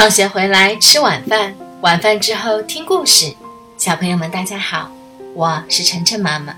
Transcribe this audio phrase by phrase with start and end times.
[0.00, 3.34] 放学回来吃晚饭，晚饭之后听故事。
[3.76, 4.90] 小朋友们，大家好，
[5.34, 6.56] 我是晨晨妈妈。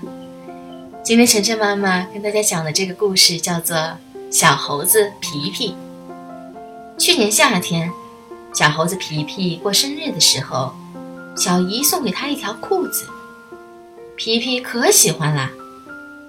[1.03, 3.75] 今天晨晨妈妈跟大家讲的这个故事叫做
[4.31, 5.75] 《小猴子皮皮》。
[6.97, 7.91] 去年夏天，
[8.53, 10.73] 小猴子皮皮过生日的时候，
[11.35, 13.05] 小姨送给他一条裤子，
[14.15, 15.51] 皮皮可喜欢啦，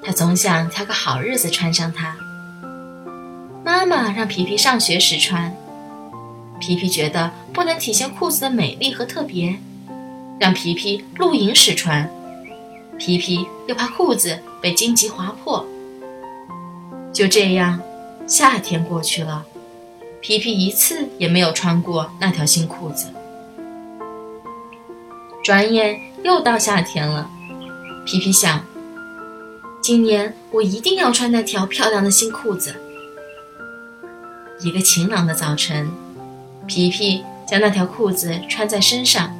[0.03, 2.17] 他总想挑个好日子穿上它。
[3.65, 5.57] 妈妈让皮皮上学时穿。
[6.67, 9.55] 皮皮觉得不能体现裤子的美丽和特别，
[10.41, 12.11] 让皮皮露营时穿。
[12.99, 15.63] 皮皮又怕裤子被荆棘划破。
[17.13, 17.79] 就这样，
[18.27, 19.45] 夏天过去了，
[20.23, 23.09] 皮皮一次也没有穿过那条新裤子。
[25.45, 27.31] 转眼又到夏天了，
[28.07, 28.65] 皮皮想：
[29.83, 32.75] 今年我一定要穿那条漂亮的新裤子。
[34.63, 35.93] 一个晴朗的早晨。
[36.67, 39.35] 皮皮将那条裤子穿在身上。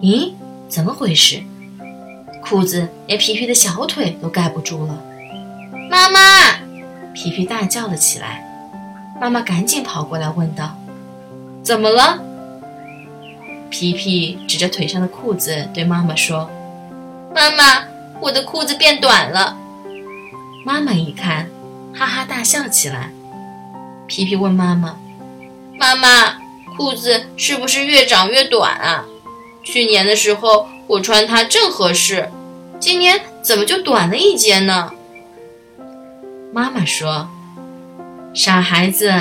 [0.00, 0.32] 咦，
[0.68, 1.42] 怎么回事？
[2.42, 5.02] 裤子连皮皮的小腿都盖不住了！
[5.90, 6.18] 妈妈！
[7.14, 8.44] 皮皮大叫了起来。
[9.20, 10.76] 妈妈赶紧跑过来问道
[11.62, 12.20] ：“怎么了？”
[13.70, 16.50] 皮皮指着腿上的裤子对妈妈说
[17.34, 17.84] ：“妈妈，
[18.20, 19.56] 我的裤子变短了。”
[20.66, 21.48] 妈妈一看，
[21.94, 23.10] 哈哈大笑起来。
[24.06, 24.96] 皮皮问妈妈。
[25.78, 26.38] 妈妈，
[26.76, 29.04] 裤子是不是越长越短啊？
[29.62, 32.30] 去年的时候我穿它正合适，
[32.78, 34.90] 今年怎么就短了一截呢？
[36.52, 37.28] 妈妈说
[38.34, 39.12] ：“傻孩子，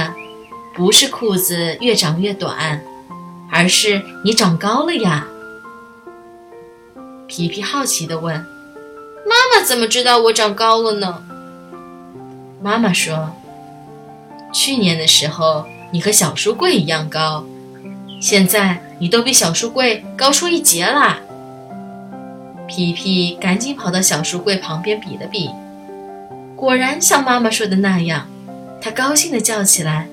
[0.76, 2.84] 不是裤子越长越短，
[3.52, 5.28] 而是你长高了呀。”
[7.28, 8.36] 皮皮好奇地问
[9.26, 11.24] ：“妈妈怎么知道我长高了呢？”
[12.62, 13.32] 妈妈说
[14.54, 17.46] ：“去年的时候。”你和小书柜一样高，
[18.20, 21.20] 现在你都比小书柜高出一截啦！
[22.68, 25.52] 皮皮赶紧跑到小书柜旁边比了比，
[26.56, 28.26] 果然像妈妈说的那样，
[28.82, 30.08] 他高兴地叫起来：“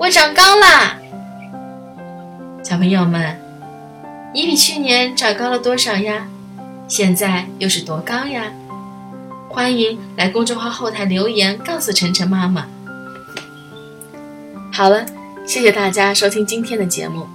[0.00, 0.96] 我长高啦！”
[2.64, 3.38] 小朋友们，
[4.32, 6.26] 你比去年长高了多少呀？
[6.88, 8.44] 现在又是多高呀？
[9.50, 12.66] 欢迎来公众号后台留言告诉晨晨妈妈。
[14.72, 15.04] 好了，
[15.50, 17.26] 谢谢大家收听今天的节目。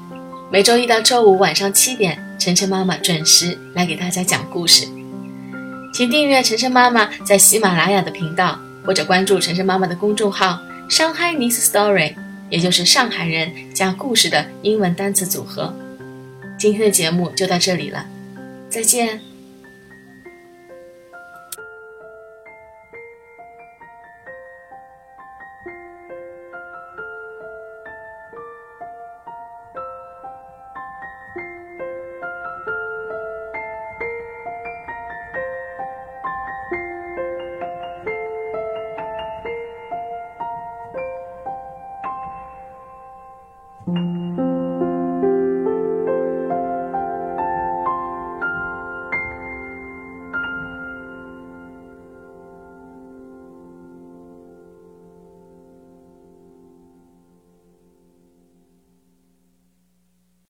[0.49, 4.87] 每周一到周五晚上七点，晨晨妈妈准时来给大家讲故事。
[5.93, 12.15] 请订阅晨晨妈妈在喜马拉雅的频道，或者关注晨晨妈妈的公众号“上海 Nice Story”，
[12.49, 15.75] 也就是上海人加故事的英文单词组合。
[16.57, 18.05] 今天的节目就到这里了，
[18.69, 19.19] 再见。